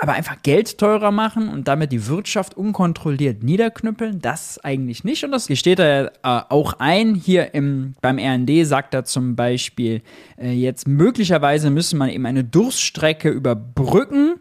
Aber 0.00 0.12
einfach 0.12 0.42
Geld 0.42 0.78
teurer 0.78 1.10
machen 1.10 1.48
und 1.48 1.66
damit 1.66 1.90
die 1.90 2.06
Wirtschaft 2.06 2.56
unkontrolliert 2.56 3.42
niederknüppeln, 3.42 4.20
das 4.20 4.62
eigentlich 4.62 5.02
nicht. 5.02 5.24
Und 5.24 5.32
das 5.32 5.48
gesteht 5.48 5.80
er 5.80 6.12
äh, 6.22 6.40
auch 6.48 6.74
ein. 6.74 7.16
Hier 7.16 7.52
im, 7.52 7.96
beim 8.00 8.16
RND 8.16 8.64
sagt 8.64 8.94
er 8.94 9.02
zum 9.02 9.34
Beispiel, 9.34 10.02
äh, 10.40 10.52
jetzt 10.52 10.86
möglicherweise 10.86 11.70
müsse 11.70 11.96
man 11.96 12.10
eben 12.10 12.26
eine 12.26 12.44
Durststrecke 12.44 13.28
überbrücken 13.28 14.36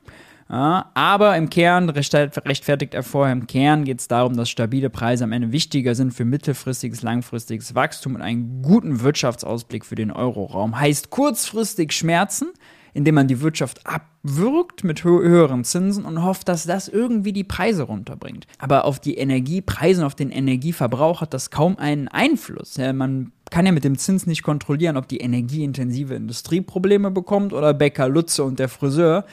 aber 0.50 1.36
im 1.36 1.50
Kern 1.50 1.90
rechtfertigt 1.90 2.94
er 2.94 3.04
vorher, 3.04 3.34
im 3.34 3.48
Kern 3.48 3.84
geht 3.84 4.00
es 4.00 4.08
darum, 4.08 4.38
dass 4.38 4.50
stabile 4.50 4.90
Preise 4.90 5.26
am 5.26 5.34
Ende 5.34 5.52
wichtiger 5.52 5.94
sind 5.94 6.14
für 6.14 6.26
mittelfristiges, 6.26 7.02
langfristiges 7.02 7.76
Wachstum 7.76 8.16
und 8.16 8.22
einen 8.22 8.62
guten 8.62 9.02
Wirtschaftsausblick 9.02 9.86
für 9.86 9.96
den 9.96 10.12
Euroraum. 10.12 10.80
Heißt 10.80 11.10
kurzfristig 11.10 11.92
Schmerzen, 11.92 12.48
indem 12.94 13.16
man 13.16 13.28
die 13.28 13.42
Wirtschaft 13.42 13.86
abwürgt 13.86 14.84
mit 14.84 15.04
höheren 15.04 15.64
Zinsen 15.64 16.06
und 16.06 16.24
hofft, 16.24 16.48
dass 16.48 16.66
das 16.66 16.88
irgendwie 16.88 17.34
die 17.34 17.44
Preise 17.44 17.84
runterbringt. 17.84 18.48
Aber 18.58 18.86
auf 18.86 19.00
die 19.00 19.18
Energiepreise 19.18 20.02
und 20.02 20.08
auf 20.08 20.16
den 20.16 20.32
Energieverbrauch 20.32 21.22
hat 21.22 21.34
das 21.34 21.52
kaum 21.52 21.78
einen 21.78 22.08
Einfluss. 22.08 22.78
Ja, 22.78 22.94
man 22.94 23.34
kann 23.52 23.66
ja 23.66 23.72
mit 23.72 23.84
dem 23.84 23.98
Zins 23.98 24.26
nicht 24.26 24.44
kontrollieren, 24.44 24.98
ob 24.98 25.08
die 25.08 25.20
energieintensive 25.20 26.16
Industrie 26.16 26.62
Probleme 26.62 27.12
bekommt 27.12 27.54
oder 27.54 27.74
Bäcker 27.74 28.10
Lutze 28.10 28.44
und 28.44 28.60
der 28.60 28.70
Friseur 28.70 29.26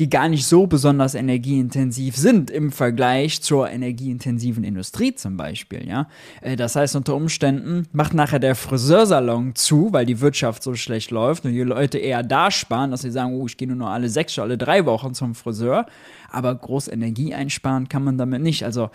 die 0.00 0.08
gar 0.08 0.28
nicht 0.28 0.46
so 0.46 0.66
besonders 0.66 1.14
energieintensiv 1.14 2.16
sind 2.16 2.50
im 2.50 2.70
Vergleich 2.70 3.42
zur 3.42 3.68
energieintensiven 3.68 4.62
Industrie 4.62 5.14
zum 5.14 5.36
Beispiel, 5.36 5.88
ja. 5.88 6.08
Äh, 6.40 6.56
das 6.56 6.76
heißt, 6.76 6.94
unter 6.96 7.14
Umständen 7.14 7.88
macht 7.92 8.14
nachher 8.14 8.38
der 8.38 8.54
Friseursalon 8.54 9.54
zu, 9.54 9.92
weil 9.92 10.06
die 10.06 10.20
Wirtschaft 10.20 10.62
so 10.62 10.74
schlecht 10.74 11.10
läuft 11.10 11.44
und 11.44 11.52
die 11.52 11.62
Leute 11.62 11.98
eher 11.98 12.22
da 12.22 12.50
sparen, 12.50 12.90
dass 12.90 13.02
sie 13.02 13.10
sagen, 13.10 13.34
oh, 13.34 13.46
ich 13.46 13.56
gehe 13.56 13.68
nur 13.68 13.90
alle 13.90 14.08
sechs, 14.08 14.38
alle 14.38 14.56
drei 14.58 14.86
Wochen 14.86 15.14
zum 15.14 15.34
Friseur. 15.34 15.86
Aber 16.30 16.54
groß 16.54 16.88
Energie 16.88 17.34
einsparen 17.34 17.88
kann 17.88 18.04
man 18.04 18.18
damit 18.18 18.42
nicht. 18.42 18.64
Also 18.64 18.90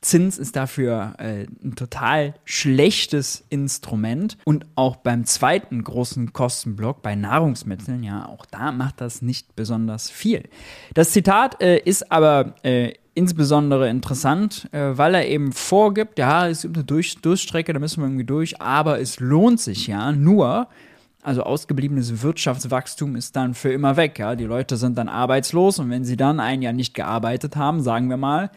Zins 0.00 0.38
ist 0.38 0.54
dafür 0.54 1.14
äh, 1.18 1.46
ein 1.62 1.74
total 1.74 2.34
schlechtes 2.44 3.44
Instrument. 3.50 4.38
Und 4.44 4.66
auch 4.76 4.96
beim 4.96 5.24
zweiten 5.24 5.82
großen 5.82 6.32
Kostenblock, 6.32 7.02
bei 7.02 7.16
Nahrungsmitteln, 7.16 8.04
ja, 8.04 8.26
auch 8.26 8.46
da 8.46 8.70
macht 8.70 9.00
das 9.00 9.22
nicht 9.22 9.56
besonders 9.56 10.08
viel. 10.08 10.44
Das 10.94 11.10
Zitat 11.10 11.60
äh, 11.60 11.78
ist 11.78 12.12
aber 12.12 12.54
äh, 12.62 12.92
insbesondere 13.14 13.88
interessant, 13.88 14.68
äh, 14.70 14.96
weil 14.96 15.16
er 15.16 15.26
eben 15.26 15.50
vorgibt, 15.50 16.20
ja, 16.20 16.48
es 16.48 16.62
gibt 16.62 16.76
eine 16.76 16.84
durch 16.84 17.16
Durchstrecke, 17.20 17.72
da 17.72 17.80
müssen 17.80 18.00
wir 18.00 18.06
irgendwie 18.06 18.24
durch, 18.24 18.60
aber 18.60 19.00
es 19.00 19.18
lohnt 19.18 19.60
sich 19.60 19.88
ja 19.88 20.12
nur, 20.12 20.68
also 21.22 21.42
ausgebliebenes 21.42 22.22
Wirtschaftswachstum 22.22 23.16
ist 23.16 23.34
dann 23.34 23.54
für 23.54 23.72
immer 23.72 23.96
weg. 23.96 24.20
Ja? 24.20 24.36
Die 24.36 24.44
Leute 24.44 24.76
sind 24.76 24.96
dann 24.96 25.08
arbeitslos 25.08 25.80
und 25.80 25.90
wenn 25.90 26.04
sie 26.04 26.16
dann 26.16 26.38
ein 26.38 26.62
Jahr 26.62 26.72
nicht 26.72 26.94
gearbeitet 26.94 27.56
haben, 27.56 27.82
sagen 27.82 28.08
wir 28.08 28.16
mal, 28.16 28.50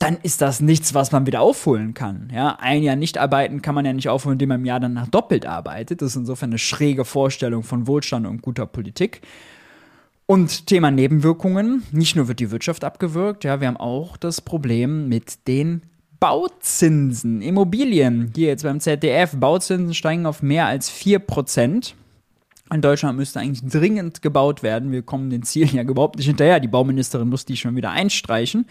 dann 0.00 0.16
ist 0.22 0.40
das 0.40 0.60
nichts, 0.60 0.94
was 0.94 1.12
man 1.12 1.26
wieder 1.26 1.42
aufholen 1.42 1.92
kann. 1.92 2.30
Ja, 2.34 2.56
ein 2.58 2.82
Jahr 2.82 2.96
nicht 2.96 3.18
arbeiten 3.18 3.60
kann 3.60 3.74
man 3.74 3.84
ja 3.84 3.92
nicht 3.92 4.08
aufholen, 4.08 4.36
indem 4.36 4.48
man 4.48 4.60
im 4.60 4.64
Jahr 4.64 4.80
danach 4.80 5.06
doppelt 5.06 5.44
arbeitet. 5.44 6.00
Das 6.00 6.12
ist 6.12 6.16
insofern 6.16 6.50
eine 6.50 6.58
schräge 6.58 7.04
Vorstellung 7.04 7.62
von 7.62 7.86
Wohlstand 7.86 8.26
und 8.26 8.40
guter 8.40 8.64
Politik. 8.64 9.20
Und 10.24 10.66
Thema 10.66 10.90
Nebenwirkungen. 10.90 11.82
Nicht 11.92 12.16
nur 12.16 12.28
wird 12.28 12.40
die 12.40 12.50
Wirtschaft 12.50 12.82
abgewürgt, 12.82 13.44
ja, 13.44 13.60
wir 13.60 13.68
haben 13.68 13.76
auch 13.76 14.16
das 14.16 14.40
Problem 14.40 15.06
mit 15.08 15.46
den 15.46 15.82
Bauzinsen. 16.18 17.42
Immobilien, 17.42 18.32
hier 18.34 18.48
jetzt 18.48 18.62
beim 18.62 18.80
ZDF, 18.80 19.36
Bauzinsen 19.36 19.92
steigen 19.92 20.24
auf 20.24 20.42
mehr 20.42 20.64
als 20.64 20.90
4%. 20.90 21.92
In 22.72 22.80
Deutschland 22.80 23.18
müsste 23.18 23.40
eigentlich 23.40 23.70
dringend 23.70 24.22
gebaut 24.22 24.62
werden. 24.62 24.92
Wir 24.92 25.02
kommen 25.02 25.28
den 25.28 25.42
Zielen 25.42 25.74
ja 25.74 25.82
überhaupt 25.82 26.16
nicht 26.16 26.26
hinterher. 26.26 26.58
Die 26.58 26.68
Bauministerin 26.68 27.28
muss 27.28 27.44
die 27.44 27.58
schon 27.58 27.76
wieder 27.76 27.90
einstreichen 27.90 28.64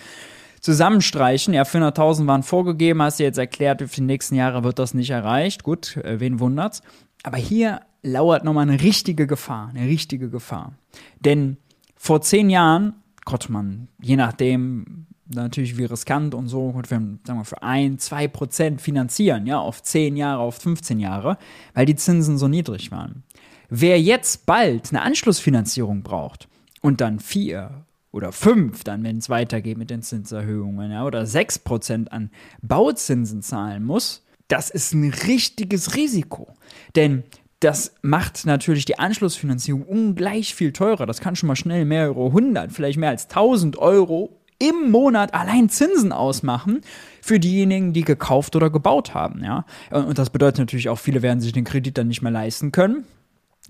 zusammenstreichen. 0.62 1.54
Ja, 1.54 1.63
400.000 1.63 2.28
waren 2.28 2.44
vorgegeben, 2.44 3.01
hast 3.01 3.20
du 3.20 3.24
jetzt 3.24 3.38
erklärt, 3.38 3.82
für 3.82 3.88
die 3.88 4.01
nächsten 4.01 4.36
Jahre 4.36 4.63
wird 4.63 4.80
das 4.80 4.94
nicht 4.94 5.10
erreicht. 5.10 5.63
Gut, 5.63 5.98
äh, 5.98 6.20
wen 6.20 6.39
wundert's? 6.39 6.82
Aber 7.24 7.38
hier 7.38 7.82
lauert 8.01 8.44
nochmal 8.44 8.70
eine 8.70 8.82
richtige 8.82 9.28
Gefahr, 9.28 9.70
eine 9.70 9.88
richtige 9.88 10.30
Gefahr. 10.30 10.74
Denn 11.20 11.58
vor 11.96 12.22
zehn 12.22 12.50
Jahren 12.50 12.94
konnte 13.25 13.51
man, 13.51 13.89
je 14.01 14.16
nachdem, 14.16 15.06
natürlich 15.28 15.78
wie 15.78 15.86
riskant 15.86 16.34
und 16.34 16.48
so, 16.48 16.74
für, 16.74 16.84
sagen 16.88 17.20
wir, 17.25 17.46
für 17.46 17.62
ein, 17.62 18.00
zwei 18.00 18.28
Prozent 18.28 18.82
finanzieren, 18.82 19.46
ja, 19.46 19.60
auf 19.60 19.84
zehn 19.84 20.16
Jahre, 20.18 20.42
auf 20.42 20.56
15 20.56 21.00
Jahre, 21.00 21.38
weil 21.74 21.86
die 21.86 21.96
Zinsen 21.96 22.38
so 22.38 22.48
niedrig 22.48 22.92
waren. 22.92 23.24
Wer 23.70 24.01
jetzt 24.01 24.46
bald 24.46 24.89
eine 24.89 25.01
Anschlussfinanzierung 25.04 26.01
braucht 26.01 26.48
und 26.82 27.01
dann 27.01 27.20
vier, 27.20 27.86
oder 28.12 28.32
fünf, 28.32 28.84
dann, 28.84 29.04
wenn 29.04 29.18
es 29.18 29.30
weitergeht 29.30 29.78
mit 29.78 29.89
den 29.89 30.01
Zinserhöhungen, 30.01 30.92
ja, 30.92 31.06
oder 31.06 31.25
sechs 31.25 31.60
Prozent 31.60 32.12
an 32.12 32.32
Bauzinsen 32.62 33.42
zahlen 33.42 33.84
muss, 33.84 34.25
das 34.48 34.70
ist 34.70 34.94
ein 34.94 35.13
richtiges 35.28 35.96
Risiko. 35.96 36.56
Denn 36.96 37.24
das 37.60 37.94
macht 38.01 38.46
natürlich 38.46 38.86
die 38.86 38.98
Anschlussfinanzierung 38.98 39.84
ungleich 39.84 40.56
viel 40.56 40.72
teurer. 40.72 41.06
Das 41.06 41.20
kann 41.20 41.36
schon 41.36 41.48
mal 41.48 41.56
schnell 41.56 41.86
mehrere 41.86 42.32
hundert, 42.32 42.72
vielleicht 42.72 42.98
mehr 42.98 43.10
als 43.10 43.28
tausend 43.28 43.78
Euro 43.78 44.36
im 44.60 44.92
Monat 44.92 45.34
allein 45.34 45.70
Zinsen 45.70 46.12
ausmachen 46.12 46.82
für 47.22 47.39
diejenigen, 47.39 47.94
die 47.94 48.04
gekauft 48.04 48.56
oder 48.56 48.70
gebaut 48.70 49.13
haben, 49.13 49.44
ja. 49.44 49.66
Und 49.92 50.18
das 50.18 50.32
bedeutet 50.32 50.60
natürlich 50.60 50.89
auch, 50.89 51.00
viele 51.00 51.22
werden 51.22 51.39
sich 51.42 51.54
den 51.54 51.63
Kredit 51.63 51.98
dann 51.98 52.08
nicht 52.08 52.22
mehr 52.22 52.32
leisten 52.32 52.72
können 52.72 53.06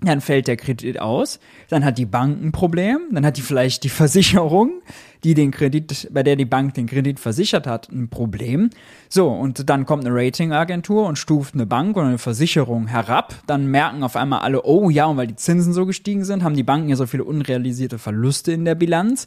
dann 0.02 0.20
fällt 0.20 0.48
der 0.48 0.56
Kredit 0.56 1.00
aus, 1.00 1.40
dann 1.68 1.84
hat 1.84 1.98
die 1.98 2.06
Bank 2.06 2.42
ein 2.42 2.52
Problem, 2.52 3.00
dann 3.12 3.26
hat 3.26 3.36
die 3.36 3.42
vielleicht 3.42 3.84
die 3.84 3.88
Versicherung, 3.90 4.82
die 5.24 5.34
den 5.34 5.50
Kredit, 5.50 6.08
bei 6.12 6.22
der 6.22 6.36
die 6.36 6.46
Bank 6.46 6.74
den 6.74 6.86
Kredit 6.86 7.20
versichert 7.20 7.66
hat, 7.66 7.90
ein 7.90 8.08
Problem. 8.08 8.70
So, 9.08 9.28
und 9.28 9.68
dann 9.68 9.84
kommt 9.84 10.06
eine 10.06 10.14
Ratingagentur 10.14 11.06
und 11.06 11.18
stuft 11.18 11.54
eine 11.54 11.66
Bank 11.66 11.96
oder 11.96 12.06
eine 12.06 12.18
Versicherung 12.18 12.86
herab. 12.86 13.34
Dann 13.46 13.66
merken 13.66 14.02
auf 14.02 14.16
einmal 14.16 14.40
alle, 14.40 14.64
oh 14.64 14.88
ja, 14.88 15.04
und 15.06 15.18
weil 15.18 15.26
die 15.26 15.36
Zinsen 15.36 15.74
so 15.74 15.84
gestiegen 15.84 16.24
sind, 16.24 16.42
haben 16.42 16.56
die 16.56 16.62
Banken 16.62 16.88
ja 16.88 16.96
so 16.96 17.06
viele 17.06 17.24
unrealisierte 17.24 17.98
Verluste 17.98 18.52
in 18.52 18.64
der 18.64 18.74
Bilanz. 18.74 19.26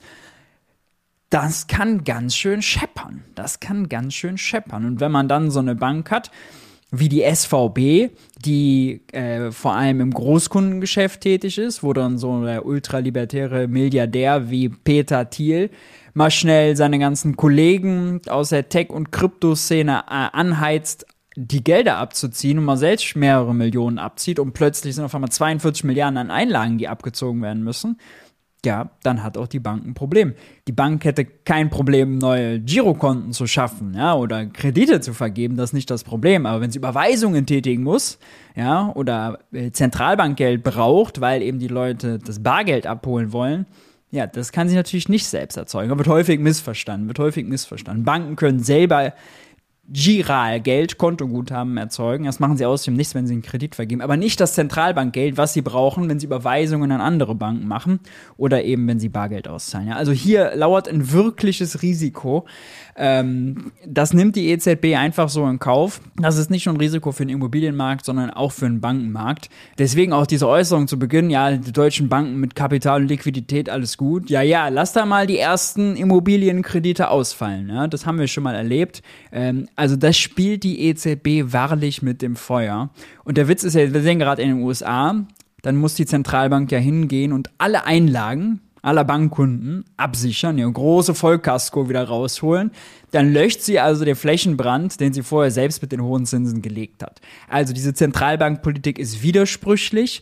Das 1.29 1.67
kann 1.67 2.03
ganz 2.03 2.35
schön 2.35 2.61
scheppern. 2.61 3.23
Das 3.35 3.59
kann 3.59 3.89
ganz 3.89 4.13
schön 4.13 4.37
scheppern. 4.37 4.85
Und 4.85 4.99
wenn 4.99 5.11
man 5.11 5.27
dann 5.27 5.51
so 5.51 5.59
eine 5.59 5.75
Bank 5.75 6.11
hat, 6.11 6.31
wie 6.95 7.09
die 7.09 7.23
SVB, 7.23 8.15
die 8.45 9.01
äh, 9.11 9.51
vor 9.51 9.73
allem 9.73 9.99
im 9.99 10.11
Großkundengeschäft 10.11 11.21
tätig 11.21 11.57
ist, 11.57 11.81
wo 11.81 11.91
dann 11.91 12.19
so 12.19 12.45
der 12.45 12.67
ultralibertäre 12.67 13.67
Milliardär 13.67 14.51
wie 14.51 14.69
Peter 14.69 15.27
Thiel 15.27 15.71
mal 16.13 16.29
schnell 16.29 16.77
seine 16.77 16.99
ganzen 16.99 17.35
Kollegen 17.35 18.21
aus 18.27 18.49
der 18.49 18.69
Tech- 18.69 18.91
und 18.91 19.11
Kryptoszene 19.11 20.03
äh, 20.07 20.29
anheizt, 20.33 21.07
die 21.35 21.63
Gelder 21.63 21.97
abzuziehen 21.97 22.59
und 22.59 22.65
mal 22.65 22.77
selbst 22.77 23.15
mehrere 23.15 23.55
Millionen 23.55 23.97
abzieht 23.97 24.37
und 24.37 24.53
plötzlich 24.53 24.93
sind 24.93 25.05
auf 25.05 25.15
einmal 25.15 25.31
42 25.31 25.85
Milliarden 25.85 26.19
an 26.19 26.29
Einlagen, 26.29 26.77
die 26.77 26.87
abgezogen 26.87 27.41
werden 27.41 27.63
müssen 27.63 27.97
ja, 28.65 28.91
dann 29.03 29.23
hat 29.23 29.37
auch 29.37 29.47
die 29.47 29.59
Bank 29.59 29.85
ein 29.85 29.93
Problem. 29.93 30.33
Die 30.67 30.71
Bank 30.71 31.03
hätte 31.05 31.25
kein 31.25 31.69
Problem, 31.69 32.17
neue 32.17 32.59
Girokonten 32.59 33.33
zu 33.33 33.47
schaffen, 33.47 33.93
ja, 33.95 34.15
oder 34.15 34.45
Kredite 34.45 35.01
zu 35.01 35.13
vergeben, 35.13 35.55
das 35.57 35.69
ist 35.69 35.73
nicht 35.73 35.89
das 35.89 36.03
Problem. 36.03 36.45
Aber 36.45 36.61
wenn 36.61 36.71
sie 36.71 36.79
Überweisungen 36.79 37.45
tätigen 37.45 37.83
muss, 37.83 38.19
ja, 38.55 38.91
oder 38.95 39.39
äh, 39.51 39.71
Zentralbankgeld 39.71 40.63
braucht, 40.63 41.21
weil 41.21 41.41
eben 41.41 41.59
die 41.59 41.67
Leute 41.67 42.19
das 42.19 42.41
Bargeld 42.41 42.87
abholen 42.87 43.33
wollen, 43.33 43.65
ja, 44.11 44.27
das 44.27 44.51
kann 44.51 44.69
sie 44.69 44.75
natürlich 44.75 45.09
nicht 45.09 45.25
selbst 45.25 45.57
erzeugen. 45.57 45.97
Wird 45.97 46.07
häufig 46.07 46.39
missverstanden, 46.39 47.07
wird 47.07 47.17
häufig 47.17 47.47
missverstanden. 47.47 48.05
Banken 48.05 48.35
können 48.35 48.59
selber 48.59 49.13
Giral 49.89 50.61
Geld, 50.61 50.97
Kontoguthaben 50.97 51.75
erzeugen. 51.75 52.23
Das 52.23 52.39
machen 52.39 52.55
sie 52.55 52.65
außerdem 52.65 52.95
nichts, 52.95 53.15
wenn 53.15 53.27
sie 53.27 53.33
einen 53.33 53.41
Kredit 53.41 53.75
vergeben. 53.75 54.01
Aber 54.01 54.15
nicht 54.15 54.39
das 54.39 54.53
Zentralbankgeld, 54.53 55.35
was 55.35 55.51
sie 55.53 55.61
brauchen, 55.61 56.07
wenn 56.07 56.19
sie 56.19 56.25
Überweisungen 56.25 56.89
an 56.91 57.01
andere 57.01 57.35
Banken 57.35 57.67
machen 57.67 57.99
oder 58.37 58.63
eben, 58.63 58.87
wenn 58.87 58.99
sie 58.99 59.09
Bargeld 59.09 59.49
auszahlen. 59.49 59.89
Ja, 59.89 59.95
also 59.95 60.13
hier 60.13 60.53
lauert 60.55 60.87
ein 60.87 61.11
wirkliches 61.11 61.81
Risiko. 61.81 62.45
Ähm, 62.95 63.71
das 63.85 64.13
nimmt 64.13 64.37
die 64.37 64.51
EZB 64.51 64.95
einfach 64.95 65.27
so 65.27 65.45
in 65.47 65.59
Kauf. 65.59 65.99
Das 66.15 66.37
ist 66.37 66.49
nicht 66.49 66.65
nur 66.65 66.75
ein 66.75 66.79
Risiko 66.79 67.11
für 67.11 67.25
den 67.25 67.35
Immobilienmarkt, 67.35 68.05
sondern 68.05 68.29
auch 68.29 68.53
für 68.53 68.65
den 68.65 68.79
Bankenmarkt. 68.79 69.49
Deswegen 69.77 70.13
auch 70.13 70.27
diese 70.27 70.47
Äußerung 70.47 70.87
zu 70.87 70.97
Beginn, 70.97 71.29
ja, 71.29 71.51
die 71.51 71.73
deutschen 71.73 72.07
Banken 72.07 72.39
mit 72.39 72.55
Kapital 72.55 73.01
und 73.01 73.07
Liquidität, 73.09 73.69
alles 73.69 73.97
gut. 73.97 74.29
Ja, 74.29 74.41
ja, 74.41 74.69
lass 74.69 74.93
da 74.93 75.05
mal 75.05 75.27
die 75.27 75.39
ersten 75.39 75.97
Immobilienkredite 75.97 77.09
ausfallen. 77.09 77.67
Ja, 77.67 77.87
das 77.87 78.05
haben 78.05 78.19
wir 78.19 78.27
schon 78.27 78.43
mal 78.43 78.55
erlebt. 78.55 79.01
Ähm, 79.31 79.67
also 79.75 79.95
das 79.95 80.17
spielt 80.17 80.63
die 80.63 80.87
EZB 80.87 81.53
wahrlich 81.53 82.01
mit 82.01 82.21
dem 82.21 82.35
Feuer. 82.35 82.89
Und 83.23 83.37
der 83.37 83.47
Witz 83.47 83.63
ist 83.63 83.75
ja, 83.75 83.93
wir 83.93 84.01
sehen 84.01 84.19
gerade 84.19 84.41
in 84.41 84.49
den 84.49 84.63
USA, 84.63 85.25
dann 85.61 85.77
muss 85.77 85.95
die 85.95 86.05
Zentralbank 86.05 86.71
ja 86.71 86.79
hingehen 86.79 87.31
und 87.31 87.49
alle 87.57 87.85
Einlagen, 87.85 88.59
aller 88.81 89.05
Bankkunden 89.05 89.85
absichern, 89.95 90.57
ihr 90.57 90.69
große 90.69 91.15
Vollkasko 91.15 91.87
wieder 91.89 92.03
rausholen. 92.03 92.71
Dann 93.11 93.31
löscht 93.31 93.61
sie 93.61 93.79
also 93.79 94.03
den 94.03 94.15
Flächenbrand, 94.15 94.99
den 94.99 95.13
sie 95.13 95.23
vorher 95.23 95.51
selbst 95.51 95.81
mit 95.81 95.91
den 95.91 96.01
hohen 96.01 96.25
Zinsen 96.25 96.61
gelegt 96.61 97.01
hat. 97.01 97.21
Also 97.47 97.73
diese 97.73 97.93
Zentralbankpolitik 97.93 98.99
ist 98.99 99.23
widersprüchlich. 99.23 100.21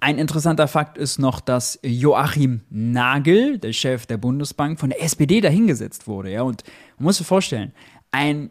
Ein 0.00 0.18
interessanter 0.18 0.68
Fakt 0.68 0.98
ist 0.98 1.18
noch, 1.18 1.40
dass 1.40 1.78
Joachim 1.82 2.60
Nagel, 2.70 3.58
der 3.58 3.72
Chef 3.72 4.06
der 4.06 4.16
Bundesbank, 4.16 4.78
von 4.78 4.90
der 4.90 5.02
SPD 5.02 5.40
dahingesetzt 5.40 6.06
wurde. 6.06 6.30
Ja, 6.30 6.42
und 6.42 6.64
man 6.98 7.04
muss 7.04 7.18
sich 7.18 7.26
vorstellen, 7.26 7.72
ein 8.10 8.50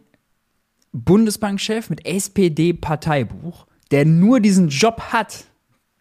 Bundesbankchef 0.92 1.90
mit 1.90 2.06
SPD-Parteibuch, 2.06 3.66
der 3.92 4.06
nur 4.06 4.40
diesen 4.40 4.70
Job 4.70 5.02
hat, 5.12 5.46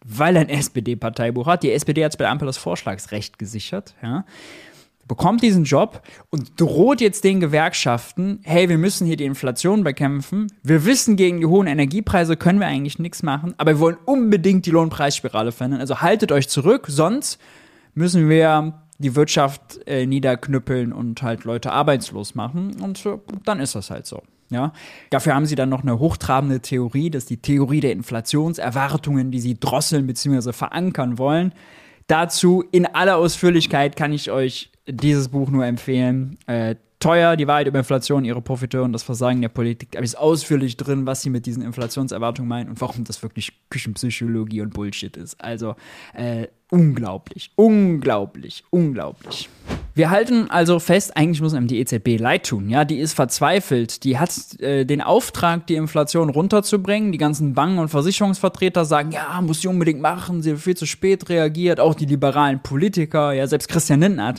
weil 0.05 0.35
er 0.35 0.41
ein 0.41 0.49
SPD-Parteibuch 0.49 1.47
hat. 1.47 1.63
Die 1.63 1.71
SPD 1.71 2.03
hat 2.03 2.11
es 2.11 2.17
bei 2.17 2.25
der 2.25 2.31
Ampel 2.31 2.45
das 2.45 2.57
Vorschlagsrecht 2.57 3.39
gesichert. 3.39 3.95
Ja 4.01 4.25
bekommt 5.13 5.43
diesen 5.43 5.63
Job 5.63 6.01
und 6.31 6.59
droht 6.59 6.99
jetzt 6.99 7.23
den 7.23 7.39
Gewerkschaften, 7.39 8.39
hey, 8.41 8.67
wir 8.67 8.79
müssen 8.79 9.05
hier 9.05 9.15
die 9.15 9.25
Inflation 9.25 9.83
bekämpfen. 9.83 10.51
Wir 10.63 10.85
wissen, 10.85 11.17
gegen 11.17 11.39
die 11.39 11.45
hohen 11.45 11.67
Energiepreise 11.67 12.35
können 12.35 12.59
wir 12.59 12.65
eigentlich 12.65 12.97
nichts 12.97 13.21
machen, 13.21 13.53
aber 13.57 13.73
wir 13.73 13.79
wollen 13.79 13.97
unbedingt 14.05 14.65
die 14.65 14.71
Lohnpreisspirale 14.71 15.51
verändern. 15.51 15.81
Also 15.81 16.01
haltet 16.01 16.31
euch 16.31 16.49
zurück, 16.49 16.85
sonst 16.87 17.39
müssen 17.93 18.27
wir 18.27 18.81
die 18.97 19.15
Wirtschaft 19.15 19.87
äh, 19.87 20.07
niederknüppeln 20.07 20.93
und 20.93 21.21
halt 21.21 21.43
Leute 21.43 21.71
arbeitslos 21.71 22.33
machen. 22.33 22.81
Und 22.81 23.05
äh, 23.05 23.19
dann 23.45 23.59
ist 23.59 23.75
das 23.75 23.91
halt 23.91 24.07
so. 24.07 24.23
Ja, 24.49 24.73
dafür 25.11 25.35
haben 25.35 25.45
sie 25.45 25.53
dann 25.53 25.69
noch 25.69 25.83
eine 25.83 25.99
hochtrabende 25.99 26.59
Theorie, 26.59 27.11
dass 27.11 27.25
die 27.25 27.37
Theorie 27.37 27.81
der 27.81 27.91
Inflationserwartungen, 27.91 29.29
die 29.29 29.39
sie 29.39 29.59
drosseln 29.59 30.07
bzw. 30.07 30.53
verankern 30.53 31.19
wollen. 31.19 31.53
Dazu 32.07 32.63
in 32.71 32.87
aller 32.87 33.17
Ausführlichkeit 33.17 33.95
kann 33.95 34.11
ich 34.11 34.31
euch 34.31 34.72
dieses 34.87 35.29
Buch 35.29 35.49
nur 35.49 35.65
empfehlen. 35.65 36.37
Äh, 36.47 36.75
teuer, 36.99 37.35
die 37.35 37.47
Wahrheit 37.47 37.67
über 37.67 37.79
Inflation, 37.79 38.23
ihre 38.23 38.41
Profiteure 38.41 38.83
und 38.85 38.93
das 38.93 39.03
Versagen 39.03 39.41
der 39.41 39.49
Politik. 39.49 39.91
Da 39.91 39.99
es 39.99 40.15
ausführlich 40.15 40.77
drin, 40.77 41.05
was 41.05 41.21
sie 41.21 41.29
mit 41.29 41.45
diesen 41.45 41.61
Inflationserwartungen 41.61 42.47
meinen 42.47 42.69
und 42.69 42.79
warum 42.79 43.03
das 43.03 43.21
wirklich 43.21 43.51
Küchenpsychologie 43.69 44.61
und 44.61 44.73
Bullshit 44.73 45.15
ist. 45.17 45.39
Also 45.41 45.75
äh, 46.13 46.47
unglaublich, 46.69 47.51
unglaublich, 47.55 48.63
unglaublich. 48.69 49.49
Wir 49.95 50.09
halten 50.09 50.49
also 50.49 50.79
fest, 50.79 51.15
eigentlich 51.15 51.41
muss 51.41 51.53
einem 51.53 51.67
die 51.67 51.79
EZB 51.79 52.19
leid 52.19 52.47
tun. 52.47 52.67
Ja, 52.67 52.83
die 52.83 52.97
ist 52.97 53.13
verzweifelt. 53.13 54.03
Die 54.03 54.17
hat 54.17 54.59
äh, 54.59 54.85
den 54.85 55.01
Auftrag, 55.01 55.67
die 55.67 55.75
Inflation 55.75 56.29
runterzubringen. 56.29 57.11
Die 57.11 57.19
ganzen 57.19 57.53
Banken- 57.53 57.77
und 57.77 57.89
Versicherungsvertreter 57.89 58.85
sagen, 58.85 59.11
ja, 59.11 59.39
muss 59.41 59.61
sie 59.61 59.67
unbedingt 59.67 60.01
machen. 60.01 60.41
Sie 60.41 60.53
hat 60.53 60.59
viel 60.59 60.75
zu 60.75 60.87
spät 60.87 61.29
reagiert. 61.29 61.79
Auch 61.79 61.93
die 61.93 62.07
liberalen 62.07 62.61
Politiker, 62.63 63.33
ja, 63.33 63.45
selbst 63.45 63.69
Christian 63.69 63.99
Lindner 63.99 64.33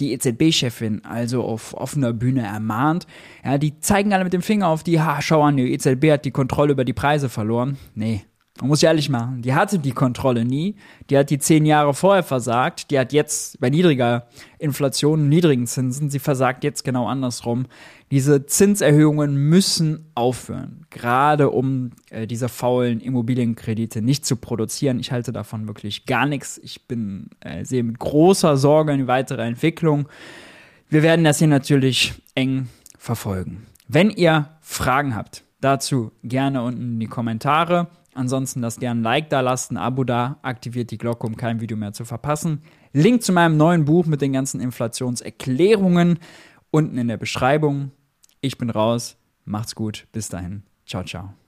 die 0.00 0.12
EZB-Chefin 0.12 1.04
also 1.04 1.44
auf 1.44 1.74
offener 1.74 2.12
Bühne 2.12 2.42
ermahnt. 2.42 3.06
Ja, 3.44 3.58
die 3.58 3.78
zeigen 3.80 4.12
alle 4.12 4.24
mit 4.24 4.32
dem 4.32 4.42
Finger 4.42 4.68
auf 4.68 4.82
die, 4.82 5.00
ha, 5.00 5.22
schau 5.22 5.42
an, 5.42 5.56
die 5.56 5.72
EZB 5.72 6.10
hat 6.10 6.24
die 6.24 6.30
Kontrolle 6.30 6.72
über 6.72 6.84
die 6.84 6.92
Preise 6.92 7.28
verloren. 7.28 7.76
Nee, 7.94 8.24
man 8.60 8.68
muss 8.68 8.82
ja 8.82 8.90
ehrlich 8.90 9.08
machen, 9.08 9.42
die 9.42 9.52
hatte 9.52 9.80
die 9.80 9.90
Kontrolle 9.90 10.44
nie. 10.44 10.76
Die 11.10 11.18
hat 11.18 11.30
die 11.30 11.40
zehn 11.40 11.66
Jahre 11.66 11.92
vorher 11.92 12.22
versagt. 12.22 12.92
Die 12.92 12.98
hat 12.98 13.12
jetzt 13.12 13.58
bei 13.58 13.68
niedriger 13.68 14.28
Inflation, 14.58 15.28
niedrigen 15.28 15.66
Zinsen, 15.66 16.08
sie 16.08 16.20
versagt 16.20 16.62
jetzt 16.62 16.84
genau 16.84 17.08
andersrum. 17.08 17.66
Diese 18.12 18.46
Zinserhöhungen 18.46 19.34
müssen 19.34 20.06
aufhören, 20.14 20.86
gerade 20.90 21.50
um 21.50 21.90
äh, 22.10 22.28
diese 22.28 22.48
faulen 22.48 23.00
Immobilienkredite 23.00 24.02
nicht 24.02 24.24
zu 24.24 24.36
produzieren. 24.36 25.00
Ich 25.00 25.10
halte 25.10 25.32
davon 25.32 25.66
wirklich 25.66 26.06
gar 26.06 26.26
nichts. 26.26 26.56
Ich 26.62 26.86
bin 26.86 27.30
äh, 27.40 27.64
sehe 27.64 27.82
mit 27.82 27.98
großer 27.98 28.56
Sorge 28.56 28.92
eine 28.92 29.08
weitere 29.08 29.42
Entwicklung. 29.42 30.08
Wir 30.88 31.02
werden 31.02 31.24
das 31.24 31.40
hier 31.40 31.48
natürlich 31.48 32.14
eng 32.36 32.68
verfolgen. 32.98 33.66
Wenn 33.88 34.10
ihr 34.10 34.50
Fragen 34.60 35.16
habt, 35.16 35.42
dazu 35.60 36.12
gerne 36.22 36.62
unten 36.62 36.92
in 36.94 37.00
die 37.00 37.06
Kommentare. 37.06 37.88
Ansonsten 38.14 38.60
lasst 38.60 38.80
gerne 38.80 39.00
ein 39.00 39.02
Like 39.02 39.30
da, 39.30 39.40
lasst 39.40 39.72
ein 39.72 39.76
Abo 39.76 40.04
da, 40.04 40.38
aktiviert 40.42 40.90
die 40.90 40.98
Glocke, 40.98 41.26
um 41.26 41.36
kein 41.36 41.60
Video 41.60 41.76
mehr 41.76 41.92
zu 41.92 42.04
verpassen. 42.04 42.62
Link 42.92 43.22
zu 43.22 43.32
meinem 43.32 43.56
neuen 43.56 43.84
Buch 43.84 44.06
mit 44.06 44.20
den 44.20 44.32
ganzen 44.32 44.60
Inflationserklärungen 44.60 46.20
unten 46.70 46.96
in 46.96 47.08
der 47.08 47.16
Beschreibung. 47.16 47.90
Ich 48.40 48.56
bin 48.56 48.70
raus, 48.70 49.16
macht's 49.44 49.74
gut, 49.74 50.06
bis 50.12 50.28
dahin, 50.28 50.62
ciao, 50.86 51.02
ciao. 51.02 51.43